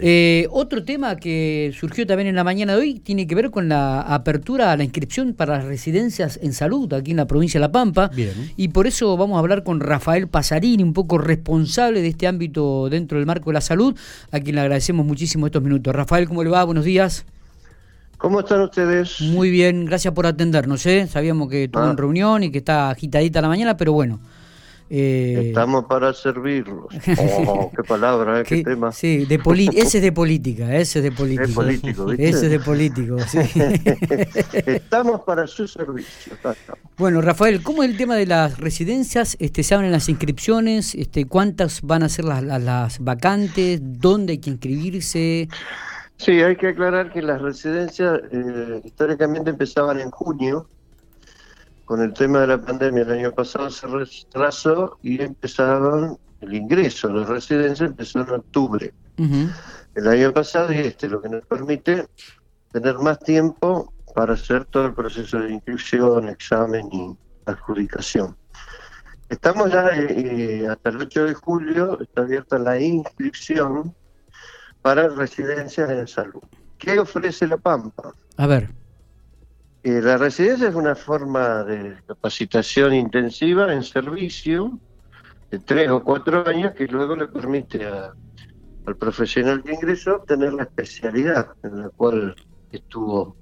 [0.00, 3.68] Eh, otro tema que surgió también en la mañana de hoy tiene que ver con
[3.68, 7.66] la apertura a la inscripción para las residencias en salud aquí en la provincia de
[7.66, 8.10] La Pampa.
[8.56, 12.88] Y por eso vamos a hablar con Rafael Pasarini, un poco responsable de este ámbito
[12.88, 13.96] dentro del marco de la salud,
[14.30, 15.94] a quien le agradecemos muchísimo estos minutos.
[15.94, 16.64] Rafael, ¿cómo le va?
[16.64, 17.24] Buenos días.
[18.18, 19.20] ¿Cómo están ustedes?
[19.20, 20.86] Muy bien, gracias por atendernos.
[20.86, 21.08] ¿eh?
[21.08, 21.94] Sabíamos que tuvo ah.
[21.96, 24.20] reunión y que está agitadita la mañana, pero bueno.
[24.94, 26.84] Eh, Estamos para servirlos.
[27.48, 28.44] Oh, qué palabra, ¿eh?
[28.46, 28.92] qué, tema.
[28.92, 29.40] Sí, de
[29.74, 31.44] ese es de política, ese es de política.
[31.44, 32.28] Es político, ¿viste?
[32.28, 33.38] Ese es de político, sí.
[34.66, 36.34] Estamos para su servicio.
[36.98, 39.36] Bueno, Rafael, ¿cómo es el tema de las residencias?
[39.40, 40.94] Este, ¿Se abren las inscripciones?
[40.94, 43.80] Este, ¿Cuántas van a ser las, las, vacantes?
[43.82, 45.48] ¿Dónde hay que inscribirse?
[46.18, 50.68] Sí, hay que aclarar que las residencias eh, históricamente empezaban en junio
[51.92, 57.08] con el tema de la pandemia el año pasado se retrasó y empezaron el ingreso
[57.08, 58.94] a las residencias empezó en octubre.
[59.94, 62.08] El año pasado y este, lo que nos permite
[62.72, 68.38] tener más tiempo para hacer todo el proceso de inscripción, examen y adjudicación.
[69.28, 73.94] Estamos ya eh, hasta el 8 de julio, está abierta la inscripción
[74.80, 76.42] para residencias en salud.
[76.78, 78.14] ¿Qué ofrece la Pampa?
[78.38, 78.81] A ver.
[79.84, 84.78] Eh, la residencia es una forma de capacitación intensiva en servicio
[85.50, 90.62] de tres o cuatro años que luego le permite al profesional que ingresó obtener la
[90.62, 92.36] especialidad en la cual
[92.70, 93.36] estuvo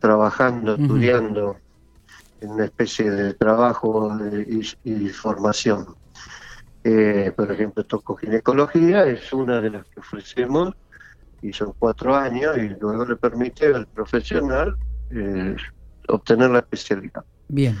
[0.00, 1.56] trabajando, estudiando
[2.42, 4.14] en una especie de trabajo
[4.84, 5.86] y, formación.
[6.82, 10.74] Eh, por ejemplo, tocoginecología es una de las que ofrecemos
[11.40, 14.76] y son cuatro años y luego le permite al profesional
[15.10, 15.56] eh,
[16.08, 17.24] obtener la especialidad.
[17.48, 17.76] Bien.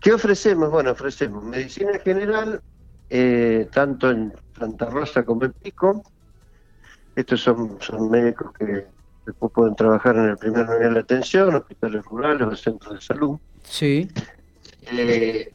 [0.00, 0.70] ¿Qué ofrecemos?
[0.70, 2.60] Bueno, ofrecemos medicina general,
[3.10, 6.02] eh, tanto en Santa Rosa como en Pico.
[7.14, 8.86] Estos son, son médicos que
[9.24, 13.38] después pueden trabajar en el primer nivel de atención, hospitales rurales o centros de salud.
[13.64, 14.08] Sí.
[14.92, 15.52] Eh,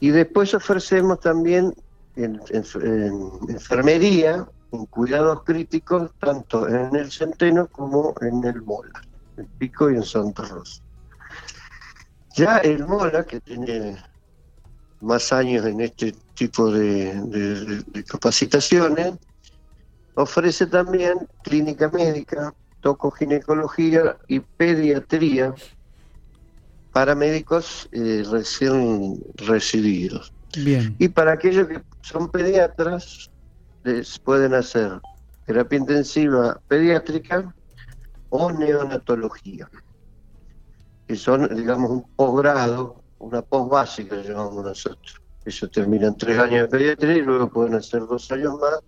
[0.00, 1.74] y después ofrecemos también
[2.14, 2.40] en,
[3.48, 9.02] enfermería, en cuidados críticos, tanto en el Centeno como en el Mola
[9.36, 10.82] en Pico y en Santa Rosa.
[12.36, 13.96] Ya el Mola, que tiene
[15.00, 19.14] más años en este tipo de, capacitaciones,
[20.14, 25.54] ofrece también clínica médica, tocoginecología y pediatría
[26.92, 30.32] para médicos eh, recién recibidos.
[30.58, 30.94] Bien.
[30.98, 33.30] Y para aquellos que son pediatras,
[33.84, 35.00] les pueden hacer
[35.46, 37.54] terapia intensiva pediátrica
[38.30, 39.68] o neonatología,
[41.06, 45.20] que son, digamos, un posgrado, una posbásica, llamamos nosotros.
[45.44, 48.80] Eso termina en tres años de pediatría y luego pueden hacer dos años más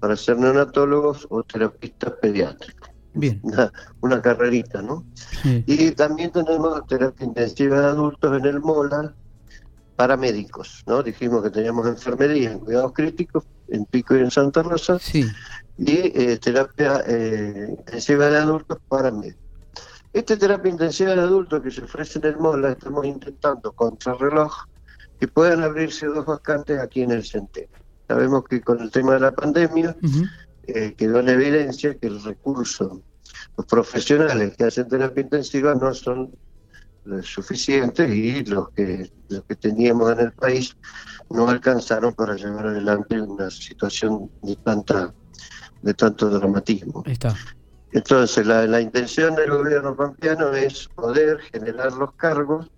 [0.00, 2.90] para ser neonatólogos o terapistas pediátricos.
[3.14, 3.40] Bien.
[4.00, 5.04] Una, carrerita, ¿no?
[5.44, 9.14] Y también tenemos terapia intensiva de adultos en el MOLA
[9.94, 11.02] para médicos, ¿no?
[11.02, 14.98] Dijimos que teníamos enfermería en cuidados críticos en Pico y en Santa Rosa.
[14.98, 15.24] Sí
[15.78, 19.40] y eh, terapia eh, intensiva de adultos para médicos.
[20.12, 24.52] Esta terapia intensiva de adultos que se ofrece en el MOLA, estamos intentando contrarreloj
[25.18, 27.72] que puedan abrirse dos vacantes aquí en el Centeno.
[28.08, 29.96] Sabemos que con el tema de la pandemia
[30.64, 33.00] eh, quedó en evidencia que el recurso,
[33.56, 36.30] los profesionales que hacen terapia intensiva no son
[37.22, 40.76] suficientes y los que, los que teníamos en el país
[41.30, 45.12] no alcanzaron para llevar adelante una situación de tanta
[45.82, 47.02] de tanto dramatismo.
[47.06, 47.34] Está.
[47.92, 52.70] Entonces, la, la intención del gobierno pampeano es poder generar los cargos,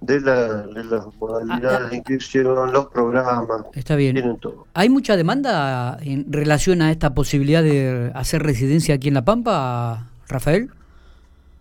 [0.00, 1.88] de, la, de las modalidades ah, ah.
[1.88, 3.62] de inscripción, los programas.
[3.72, 4.14] Está bien.
[4.14, 4.68] Tienen todo.
[4.74, 10.08] ¿Hay mucha demanda en relación a esta posibilidad de hacer residencia aquí en La Pampa,
[10.28, 10.70] Rafael?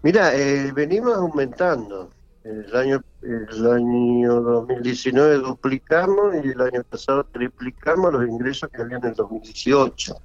[0.03, 2.11] Mira, eh, venimos aumentando.
[2.44, 8.97] El año, el año 2019 duplicamos y el año pasado triplicamos los ingresos que había
[8.97, 10.15] en el 2018.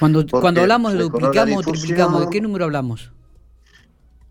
[0.00, 3.12] Cuando, cuando hablamos de duplicamos o triplicamos, ¿de qué número hablamos?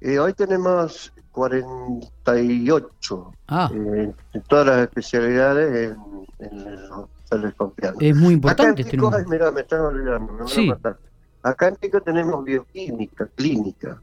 [0.02, 3.70] Eh, hoy tenemos 48 ah.
[3.74, 5.96] eh, en todas las especialidades
[6.40, 8.10] en, los hospitales confiables.
[8.10, 9.24] Es muy importante este número.
[9.30, 10.72] Mira, me están olvidando, me sí.
[10.84, 10.98] a.
[11.42, 14.02] Acá en Pico tenemos bioquímica, clínica.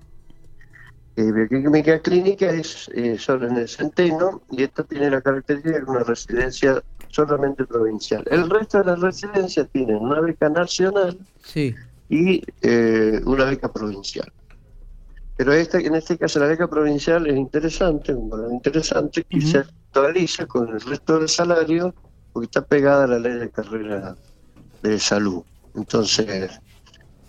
[1.17, 5.85] Eh, bioquímica clínica es eh, solo en el centeno y esto tiene la característica de
[5.85, 6.83] una residencia
[7.17, 8.23] solamente provincial.
[8.31, 11.19] El resto de las residencias tienen una beca nacional
[12.11, 14.31] y eh, una beca provincial.
[15.39, 19.59] Pero este, en este caso la beca provincial es interesante, un valor interesante, que se
[19.59, 21.95] actualiza con el resto del salario
[22.33, 24.15] porque está pegada a la ley de carrera
[24.83, 25.43] de salud.
[25.75, 26.51] Entonces,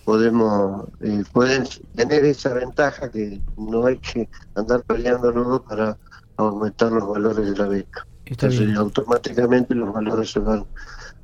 [0.04, 1.64] podemos eh, pueden
[1.96, 5.98] tener esa ventaja que no hay que andar peleando luego para
[6.38, 8.08] aumentar los valores de la beca.
[8.30, 10.66] Entonces automáticamente los valores se van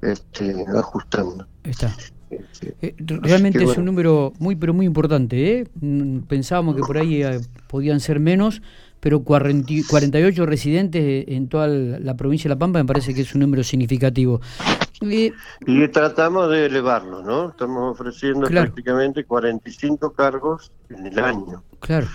[0.02, 1.48] este, ajustando.
[1.64, 1.94] Está.
[2.30, 5.60] Este, eh, realmente es un número muy pero muy importante.
[5.60, 5.68] ¿eh?
[5.80, 8.62] Mm, pensábamos que por ahí eh, podían ser menos,
[9.00, 13.42] pero 48 residentes en toda la provincia de La Pampa me parece que es un
[13.42, 14.42] número significativo.
[15.02, 17.50] y tratamos de elevarlo, ¿no?
[17.50, 21.64] Estamos ofreciendo prácticamente 45 cargos en el año.
[21.80, 22.08] Claro.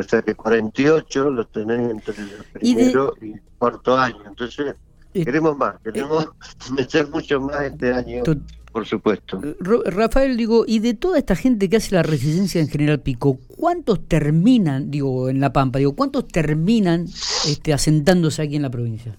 [0.00, 4.22] O sea que 48 los tenés entre el primero y, cuarto año.
[4.26, 4.74] Entonces,
[5.12, 6.28] queremos más, queremos
[6.74, 8.22] meter mucho más este año.
[8.72, 9.40] Por supuesto.
[9.58, 14.06] Rafael, digo, y de toda esta gente que hace la residencia en General Pico, ¿cuántos
[14.06, 17.06] terminan, digo, en La Pampa, digo, cuántos terminan
[17.46, 19.16] este, asentándose aquí en la provincia?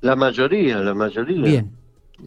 [0.00, 1.42] La mayoría, la mayoría.
[1.42, 1.70] Bien.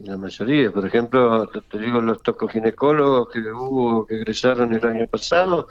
[0.03, 5.67] La mayoría, por ejemplo, te digo, los tocoginecólogos que hubo, que egresaron el año pasado,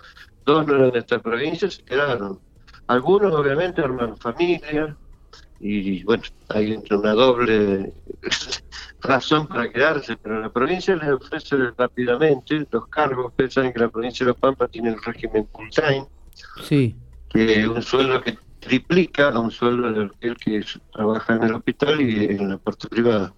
[0.47, 2.41] dos no eran de esta provincia, se quedaron.
[2.87, 4.97] Algunos, obviamente, arman familia,
[5.59, 7.93] y bueno, hay una doble
[9.01, 13.27] razón para quedarse, pero la provincia les ofrece rápidamente los cargos.
[13.27, 16.07] Ustedes saben que la provincia de Los Pampas tiene el régimen full time,
[16.63, 16.95] sí.
[17.31, 21.55] que es un sueldo que triplica a un sueldo de aquel que trabaja en el
[21.55, 23.33] hospital y en la parte privada.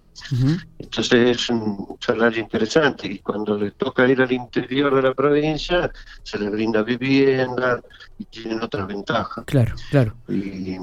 [0.77, 5.91] Entonces es un salario interesante y cuando le toca ir al interior de la provincia
[6.23, 7.81] se le brinda vivienda
[8.17, 9.43] y tienen otra ventaja.
[9.45, 10.15] Claro, claro.
[10.27, 10.77] Y,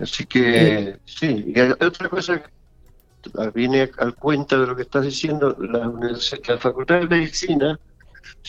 [0.00, 0.98] así que eh.
[1.04, 2.42] sí, y otra cosa
[3.54, 5.90] viene al cuenta de lo que estás diciendo, la,
[6.48, 7.78] la Facultad de Medicina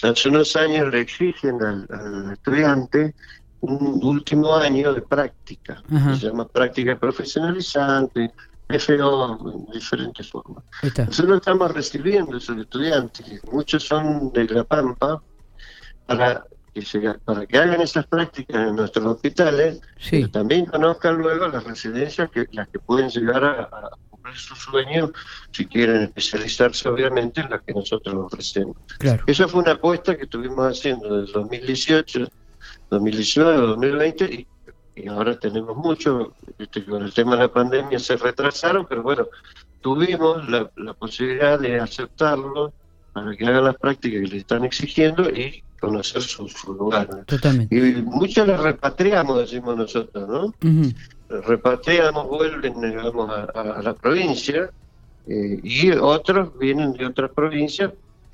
[0.03, 3.13] hace unos años le exigen al estudiante
[3.61, 8.31] un último año de práctica, se llama práctica profesionalizante,
[8.67, 10.63] FO, en diferentes formas.
[10.97, 15.21] Nosotros estamos recibiendo esos estudiantes, muchos son de La Pampa,
[16.05, 21.47] para que, se, para que hagan esas prácticas en nuestros hospitales, pero también conozcan luego
[21.47, 25.11] las residencias que las que pueden llegar a, cumplir su sueño
[25.51, 28.75] si quieren especializarse obviamente en las que nosotros ofrecemos.
[28.99, 29.23] Claro.
[29.27, 32.27] Esa fue una apuesta que estuvimos haciendo desde 2018
[32.89, 34.47] 2019, 2020 y,
[34.95, 36.33] y ahora tenemos mucho,
[36.87, 39.27] con el tema de la pandemia se retrasaron, pero bueno,
[39.81, 42.73] tuvimos la, posibilidad de aceptarlo
[43.11, 47.25] para que hagan las prácticas que le están exigiendo y conocer su, lugar.
[47.25, 47.75] Totalmente.
[47.75, 50.53] Y muchos los repatriamos, decimos nosotros, ¿no?
[51.29, 54.69] Repatriamos, vuelven, digamos, a, la provincia
[55.27, 57.91] eh, y otros vienen de otras provincias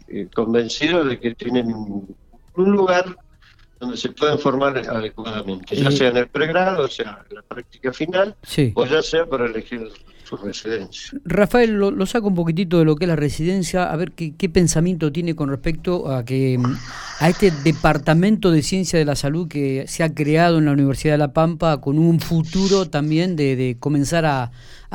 [0.08, 3.16] eh, convencidos de que tienen un lugar
[3.82, 7.92] donde se pueden formar adecuadamente, ya sea en el pregrado, o sea en la práctica
[7.92, 8.36] final,
[8.76, 9.90] o ya sea para elegir
[10.24, 11.20] su residencia.
[11.26, 15.12] Rafael, lo, saco un poquitito de lo que es la residencia, a ver qué, pensamiento
[15.12, 16.60] tiene con respecto a que
[17.20, 21.16] a este departamento de ciencia de la salud que se ha creado en la Universidad
[21.16, 24.52] de La Pampa con un futuro también de, comenzar a,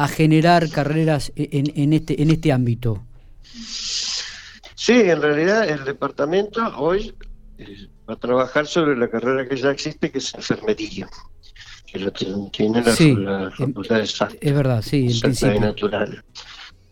[0.09, 3.03] generar carreras en, en, este en este ámbito.
[4.77, 7.13] Sí, en realidad el departamento hoy
[7.59, 11.09] eh, a trabajar sobre la carrera que ya existe, que es enfermería,
[11.87, 14.37] que lo tiene, la, facultad de Salta.
[14.41, 16.25] Es verdad, sí, en natural.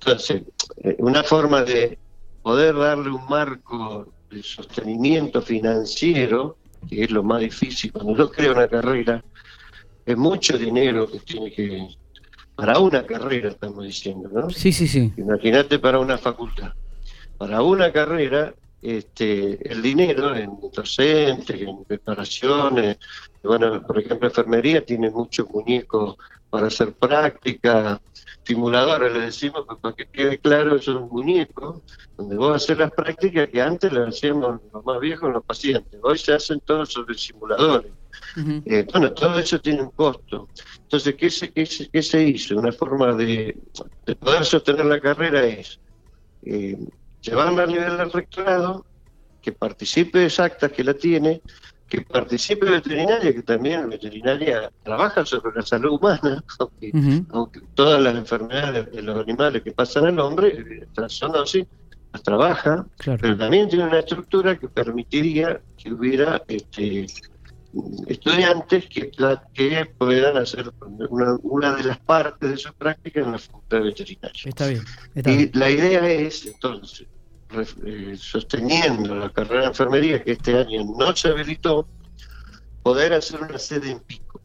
[0.00, 0.42] Entonces,
[0.82, 1.98] eh, una forma de
[2.42, 6.56] poder darle un marco sostenimiento financiero,
[6.88, 9.22] que es lo más difícil cuando uno crea una carrera,
[10.04, 11.88] es mucho dinero que tiene que
[12.56, 14.50] para una carrera estamos diciendo, ¿no?
[14.50, 15.12] Sí, sí, sí.
[15.16, 16.72] Imagínate para una facultad.
[17.36, 18.54] Para una carrera,
[18.84, 22.98] este, el dinero en docentes, en preparaciones,
[23.42, 26.16] bueno, por ejemplo, enfermería tiene muchos muñecos
[26.50, 28.00] para hacer práctica,
[28.44, 31.80] simuladores, le decimos, pues, para que quede claro, son muñecos
[32.16, 35.98] donde vos haces las prácticas que antes las hacíamos los más viejos los pacientes.
[36.02, 37.90] Hoy se hacen todos sobre simuladores.
[38.66, 40.48] Eh, bueno, todo eso tiene un costo.
[40.82, 42.56] Entonces, ¿qué se, qué se, qué se hizo?
[42.56, 43.56] Una forma de,
[44.20, 45.80] poder sostener la carrera es
[46.44, 46.76] eh,
[47.24, 48.84] llevarla a nivel del rectorado,
[49.40, 51.42] que participe de que la tiene,
[51.88, 56.42] que participe veterinaria, que también veterinaria trabaja sobre la salud humana,
[57.30, 61.66] aunque, todas las enfermedades de los animales que pasan al hombre, son así,
[62.12, 67.06] las trabaja, pero también tiene una estructura que permitiría que hubiera este,
[68.06, 69.10] estudiantes que,
[69.52, 70.72] que puedan hacer
[71.10, 74.42] una, de las partes de su práctica en la facultad veterinaria.
[74.44, 74.84] Está bien.
[75.14, 77.06] y la idea es, entonces,
[77.84, 81.86] eh, sosteniendo la carrera de enfermería que este año no se habilitó,
[82.82, 84.40] poder hacer una sede en Pico.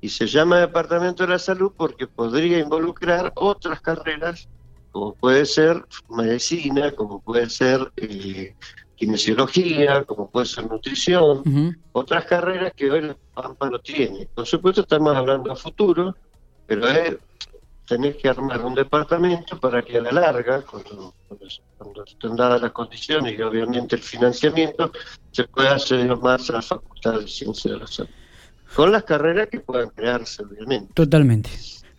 [0.00, 4.48] Y se llama Departamento de la Salud porque podría involucrar otras carreras,
[4.92, 8.54] como puede ser medicina, como puede ser eh,
[8.96, 14.28] kinesiología, como puede ser nutrición, otras carreras que hoy la Pampa no tiene.
[14.34, 16.14] Por supuesto estamos hablando a futuro,
[16.66, 17.16] pero es
[17.90, 21.12] tenés que armar un departamento para que a la larga, cuando,
[22.06, 24.92] estén dadas las condiciones y obviamente el financiamiento,
[25.32, 28.10] se pueda hacer más a la Facultad de Ciencias de la Salud.
[28.76, 30.94] Con las carreras que puedan crearse, obviamente.
[30.94, 31.50] Totalmente.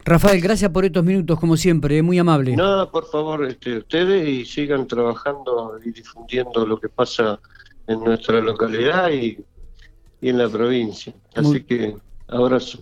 [0.05, 2.55] Rafael, gracias por estos minutos, como siempre, eh, muy amable.
[2.55, 7.37] No, por favor, este, ustedes y sigan trabajando y difundiendo lo que pasa
[7.87, 9.43] en nuestra localidad y,
[10.21, 11.13] en la provincia.
[11.35, 11.97] Así que,
[12.29, 12.79] abrazo.